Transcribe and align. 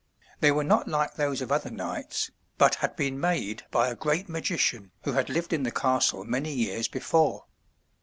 They 0.39 0.51
were 0.51 0.63
not 0.63 0.87
like 0.87 1.13
those 1.13 1.43
of 1.43 1.51
other 1.51 1.69
knights, 1.69 2.31
but 2.57 2.73
had 2.81 2.95
been 2.95 3.19
made 3.19 3.65
by 3.69 3.87
a 3.87 3.93
great 3.95 4.27
magician 4.27 4.89
who 5.03 5.11
had 5.11 5.29
lived 5.29 5.53
in 5.53 5.61
the 5.61 5.69
castle 5.69 6.23
many 6.25 6.51
years 6.51 6.87
before. 6.87 7.45